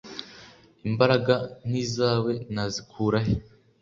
[0.87, 1.33] imbaraga
[1.67, 3.33] nk izawe nazikurahe